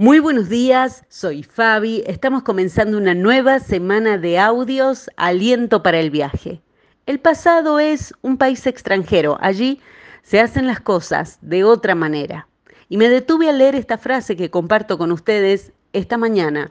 Muy 0.00 0.20
buenos 0.20 0.48
días, 0.48 1.04
soy 1.08 1.42
Fabi. 1.42 2.04
Estamos 2.06 2.44
comenzando 2.44 2.96
una 2.98 3.14
nueva 3.14 3.58
semana 3.58 4.16
de 4.16 4.38
audios, 4.38 5.10
Aliento 5.16 5.82
para 5.82 5.98
el 5.98 6.10
viaje. 6.10 6.62
El 7.06 7.18
pasado 7.18 7.80
es 7.80 8.14
un 8.22 8.38
país 8.38 8.64
extranjero. 8.68 9.38
Allí 9.40 9.80
se 10.22 10.38
hacen 10.38 10.68
las 10.68 10.78
cosas 10.78 11.38
de 11.40 11.64
otra 11.64 11.96
manera. 11.96 12.46
Y 12.88 12.96
me 12.96 13.08
detuve 13.08 13.48
a 13.48 13.52
leer 13.52 13.74
esta 13.74 13.98
frase 13.98 14.36
que 14.36 14.52
comparto 14.52 14.98
con 14.98 15.10
ustedes 15.10 15.72
esta 15.92 16.16
mañana, 16.16 16.70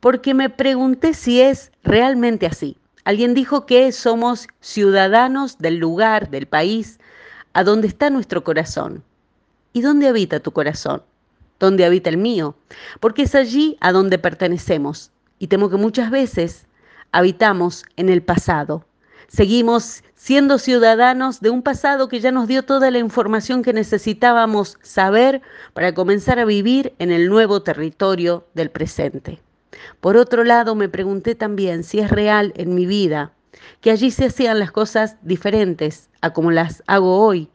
porque 0.00 0.34
me 0.34 0.50
pregunté 0.50 1.14
si 1.14 1.40
es 1.40 1.70
realmente 1.84 2.46
así. 2.46 2.76
Alguien 3.04 3.34
dijo 3.34 3.64
que 3.64 3.92
somos 3.92 4.48
ciudadanos 4.58 5.58
del 5.58 5.76
lugar, 5.76 6.30
del 6.30 6.46
país, 6.46 6.98
a 7.52 7.62
donde 7.62 7.86
está 7.86 8.10
nuestro 8.10 8.42
corazón. 8.42 9.04
¿Y 9.72 9.82
dónde 9.82 10.08
habita 10.08 10.40
tu 10.40 10.50
corazón? 10.50 11.04
Donde 11.58 11.84
habita 11.84 12.10
el 12.10 12.16
mío, 12.16 12.56
porque 13.00 13.22
es 13.22 13.34
allí 13.34 13.76
a 13.80 13.92
donde 13.92 14.18
pertenecemos. 14.18 15.10
Y 15.38 15.48
temo 15.48 15.68
que 15.68 15.76
muchas 15.76 16.10
veces 16.10 16.66
habitamos 17.12 17.84
en 17.96 18.08
el 18.08 18.22
pasado. 18.22 18.84
Seguimos 19.28 20.02
siendo 20.14 20.58
ciudadanos 20.58 21.40
de 21.40 21.50
un 21.50 21.62
pasado 21.62 22.08
que 22.08 22.20
ya 22.20 22.32
nos 22.32 22.48
dio 22.48 22.62
toda 22.62 22.90
la 22.90 22.98
información 22.98 23.62
que 23.62 23.72
necesitábamos 23.72 24.78
saber 24.82 25.42
para 25.72 25.94
comenzar 25.94 26.38
a 26.38 26.44
vivir 26.44 26.94
en 26.98 27.10
el 27.10 27.28
nuevo 27.28 27.62
territorio 27.62 28.46
del 28.54 28.70
presente. 28.70 29.40
Por 30.00 30.16
otro 30.16 30.44
lado, 30.44 30.74
me 30.74 30.88
pregunté 30.88 31.34
también 31.34 31.84
si 31.84 31.98
es 31.98 32.10
real 32.10 32.52
en 32.56 32.74
mi 32.74 32.86
vida 32.86 33.32
que 33.80 33.90
allí 33.90 34.10
se 34.10 34.26
hacían 34.26 34.58
las 34.58 34.72
cosas 34.72 35.16
diferentes 35.22 36.08
a 36.20 36.32
como 36.32 36.50
las 36.50 36.82
hago 36.86 37.18
hoy, 37.18 37.48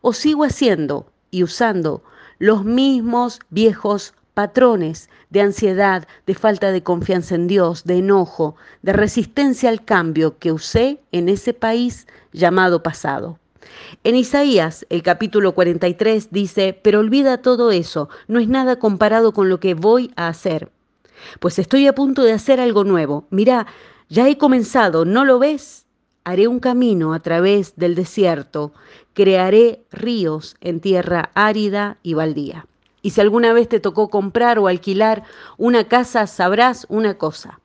o 0.00 0.12
sigo 0.12 0.44
haciendo 0.44 1.10
y 1.30 1.42
usando 1.42 2.02
los 2.38 2.64
mismos 2.64 3.40
viejos 3.50 4.14
patrones 4.34 5.08
de 5.30 5.40
ansiedad, 5.40 6.06
de 6.26 6.34
falta 6.34 6.70
de 6.70 6.82
confianza 6.82 7.34
en 7.34 7.46
Dios, 7.46 7.84
de 7.84 7.98
enojo, 7.98 8.56
de 8.82 8.92
resistencia 8.92 9.70
al 9.70 9.84
cambio 9.84 10.38
que 10.38 10.52
usé 10.52 11.00
en 11.12 11.28
ese 11.28 11.54
país 11.54 12.06
llamado 12.32 12.82
pasado. 12.82 13.38
En 14.04 14.14
Isaías, 14.14 14.86
el 14.90 15.02
capítulo 15.02 15.54
43 15.54 16.28
dice, 16.30 16.78
pero 16.82 17.00
olvida 17.00 17.38
todo 17.38 17.70
eso, 17.70 18.08
no 18.28 18.38
es 18.38 18.48
nada 18.48 18.78
comparado 18.78 19.32
con 19.32 19.48
lo 19.48 19.58
que 19.58 19.74
voy 19.74 20.12
a 20.16 20.28
hacer. 20.28 20.70
Pues 21.40 21.58
estoy 21.58 21.86
a 21.86 21.94
punto 21.94 22.22
de 22.22 22.32
hacer 22.32 22.60
algo 22.60 22.84
nuevo. 22.84 23.26
Mira, 23.30 23.66
ya 24.08 24.28
he 24.28 24.36
comenzado, 24.36 25.04
¿no 25.04 25.24
lo 25.24 25.38
ves? 25.38 25.85
Haré 26.28 26.48
un 26.48 26.58
camino 26.58 27.14
a 27.14 27.20
través 27.20 27.76
del 27.76 27.94
desierto, 27.94 28.72
crearé 29.14 29.84
ríos 29.92 30.56
en 30.60 30.80
tierra 30.80 31.30
árida 31.34 31.98
y 32.02 32.14
baldía. 32.14 32.66
Y 33.00 33.10
si 33.10 33.20
alguna 33.20 33.52
vez 33.52 33.68
te 33.68 33.78
tocó 33.78 34.08
comprar 34.08 34.58
o 34.58 34.66
alquilar 34.66 35.22
una 35.56 35.84
casa, 35.84 36.26
sabrás 36.26 36.84
una 36.88 37.16
cosa. 37.16 37.60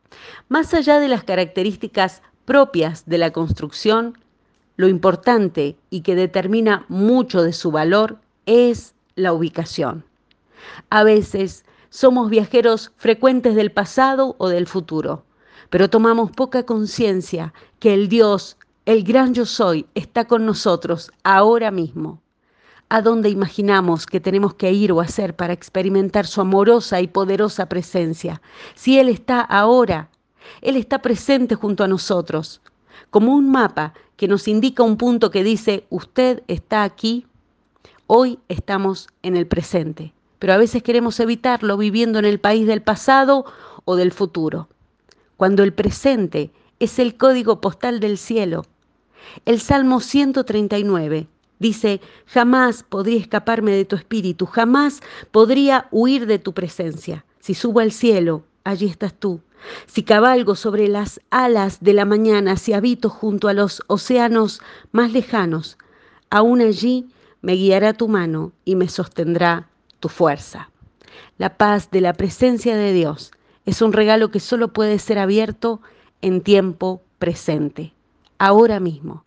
Más 0.47 0.75
allá 0.75 0.99
de 0.99 1.07
las 1.07 1.23
características 1.23 2.21
propias 2.45 3.07
de 3.07 3.17
la 3.17 3.31
construcción, 3.31 4.19
lo 4.75 4.87
importante 4.87 5.75
y 5.89 6.01
que 6.01 6.13
determina 6.13 6.85
mucho 6.87 7.41
de 7.41 7.53
su 7.53 7.71
valor 7.71 8.19
es 8.45 8.93
la 9.15 9.33
ubicación. 9.33 10.05
A 10.91 11.03
veces 11.03 11.65
somos 11.89 12.29
viajeros 12.29 12.91
frecuentes 12.97 13.55
del 13.55 13.71
pasado 13.71 14.35
o 14.37 14.49
del 14.49 14.67
futuro 14.67 15.23
pero 15.71 15.89
tomamos 15.89 16.31
poca 16.31 16.63
conciencia 16.63 17.53
que 17.79 17.93
el 17.93 18.09
Dios, 18.09 18.57
el 18.85 19.05
gran 19.05 19.33
yo 19.33 19.45
soy, 19.45 19.85
está 19.95 20.25
con 20.25 20.45
nosotros 20.45 21.11
ahora 21.23 21.71
mismo. 21.71 22.21
¿A 22.89 23.01
dónde 23.01 23.29
imaginamos 23.29 24.05
que 24.05 24.19
tenemos 24.19 24.53
que 24.53 24.73
ir 24.73 24.91
o 24.91 24.99
hacer 24.99 25.33
para 25.33 25.53
experimentar 25.53 26.27
su 26.27 26.41
amorosa 26.41 26.99
y 26.99 27.07
poderosa 27.07 27.67
presencia? 27.67 28.41
Si 28.75 28.99
Él 28.99 29.07
está 29.07 29.39
ahora, 29.39 30.09
Él 30.59 30.75
está 30.75 31.01
presente 31.01 31.55
junto 31.55 31.85
a 31.85 31.87
nosotros, 31.87 32.59
como 33.09 33.33
un 33.33 33.49
mapa 33.49 33.93
que 34.17 34.27
nos 34.27 34.49
indica 34.49 34.83
un 34.83 34.97
punto 34.97 35.31
que 35.31 35.41
dice, 35.41 35.85
usted 35.89 36.43
está 36.49 36.83
aquí, 36.83 37.25
hoy 38.07 38.39
estamos 38.49 39.07
en 39.23 39.37
el 39.37 39.47
presente, 39.47 40.13
pero 40.37 40.51
a 40.51 40.57
veces 40.57 40.83
queremos 40.83 41.17
evitarlo 41.21 41.77
viviendo 41.77 42.19
en 42.19 42.25
el 42.25 42.41
país 42.41 42.67
del 42.67 42.81
pasado 42.81 43.45
o 43.85 43.95
del 43.95 44.11
futuro 44.11 44.67
cuando 45.41 45.63
el 45.63 45.73
presente 45.73 46.51
es 46.79 46.99
el 46.99 47.17
código 47.17 47.61
postal 47.61 47.99
del 47.99 48.19
cielo. 48.19 48.63
El 49.45 49.59
Salmo 49.59 49.99
139 49.99 51.27
dice, 51.57 51.99
jamás 52.27 52.83
podría 52.83 53.19
escaparme 53.19 53.71
de 53.71 53.83
tu 53.83 53.95
espíritu, 53.95 54.45
jamás 54.45 55.01
podría 55.31 55.87
huir 55.89 56.27
de 56.27 56.37
tu 56.37 56.53
presencia. 56.53 57.25
Si 57.39 57.55
subo 57.55 57.79
al 57.79 57.91
cielo, 57.91 58.43
allí 58.63 58.85
estás 58.85 59.15
tú. 59.15 59.41
Si 59.87 60.03
cabalgo 60.03 60.53
sobre 60.53 60.87
las 60.87 61.19
alas 61.31 61.79
de 61.81 61.93
la 61.93 62.05
mañana, 62.05 62.55
si 62.55 62.73
habito 62.73 63.09
junto 63.09 63.47
a 63.47 63.53
los 63.53 63.81
océanos 63.87 64.61
más 64.91 65.11
lejanos, 65.11 65.79
aún 66.29 66.61
allí 66.61 67.09
me 67.41 67.53
guiará 67.53 67.93
tu 67.93 68.07
mano 68.07 68.51
y 68.63 68.75
me 68.75 68.87
sostendrá 68.87 69.67
tu 69.99 70.07
fuerza. 70.07 70.69
La 71.39 71.57
paz 71.57 71.89
de 71.89 72.01
la 72.01 72.13
presencia 72.13 72.75
de 72.75 72.93
Dios 72.93 73.31
es 73.71 73.81
un 73.81 73.93
regalo 73.93 74.31
que 74.31 74.41
solo 74.41 74.73
puede 74.73 74.99
ser 74.99 75.17
abierto 75.17 75.79
en 76.21 76.41
tiempo 76.41 77.01
presente, 77.19 77.93
ahora 78.37 78.81
mismo. 78.81 79.23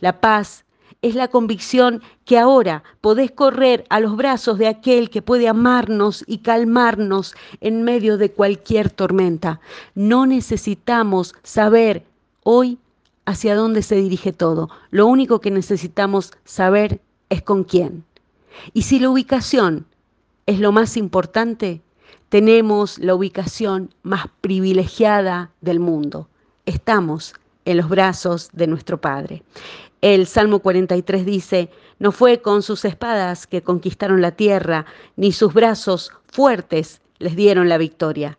La 0.00 0.18
paz 0.18 0.64
es 1.02 1.14
la 1.14 1.28
convicción 1.28 2.00
que 2.24 2.38
ahora 2.38 2.84
podés 3.02 3.32
correr 3.32 3.84
a 3.90 4.00
los 4.00 4.16
brazos 4.16 4.56
de 4.56 4.66
aquel 4.66 5.10
que 5.10 5.20
puede 5.20 5.46
amarnos 5.46 6.24
y 6.26 6.38
calmarnos 6.38 7.34
en 7.60 7.82
medio 7.82 8.16
de 8.16 8.32
cualquier 8.32 8.88
tormenta. 8.88 9.60
No 9.94 10.24
necesitamos 10.24 11.34
saber 11.42 12.06
hoy 12.44 12.78
hacia 13.26 13.54
dónde 13.54 13.82
se 13.82 13.96
dirige 13.96 14.32
todo. 14.32 14.70
Lo 14.90 15.06
único 15.06 15.42
que 15.42 15.50
necesitamos 15.50 16.32
saber 16.46 17.02
es 17.28 17.42
con 17.42 17.62
quién. 17.62 18.04
Y 18.72 18.84
si 18.84 18.98
la 18.98 19.10
ubicación 19.10 19.84
es 20.46 20.60
lo 20.60 20.72
más 20.72 20.96
importante, 20.96 21.82
tenemos 22.32 22.98
la 22.98 23.14
ubicación 23.14 23.94
más 24.02 24.24
privilegiada 24.40 25.50
del 25.60 25.80
mundo. 25.80 26.30
Estamos 26.64 27.34
en 27.66 27.76
los 27.76 27.90
brazos 27.90 28.48
de 28.54 28.66
nuestro 28.66 28.98
Padre. 28.98 29.42
El 30.00 30.26
Salmo 30.26 30.60
43 30.60 31.26
dice, 31.26 31.68
no 31.98 32.10
fue 32.10 32.40
con 32.40 32.62
sus 32.62 32.86
espadas 32.86 33.46
que 33.46 33.60
conquistaron 33.60 34.22
la 34.22 34.30
tierra, 34.30 34.86
ni 35.16 35.32
sus 35.32 35.52
brazos 35.52 36.10
fuertes 36.26 37.02
les 37.18 37.36
dieron 37.36 37.68
la 37.68 37.76
victoria. 37.76 38.38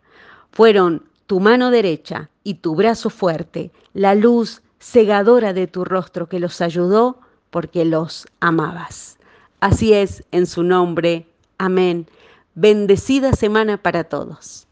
Fueron 0.50 1.04
tu 1.28 1.38
mano 1.38 1.70
derecha 1.70 2.30
y 2.42 2.54
tu 2.54 2.74
brazo 2.74 3.10
fuerte, 3.10 3.70
la 3.92 4.16
luz 4.16 4.60
cegadora 4.80 5.52
de 5.52 5.68
tu 5.68 5.84
rostro 5.84 6.28
que 6.28 6.40
los 6.40 6.60
ayudó 6.60 7.20
porque 7.50 7.84
los 7.84 8.26
amabas. 8.40 9.18
Así 9.60 9.92
es 9.92 10.24
en 10.32 10.46
su 10.46 10.64
nombre. 10.64 11.28
Amén. 11.58 12.08
Bendecida 12.56 13.32
semana 13.32 13.78
para 13.78 14.04
todos. 14.04 14.63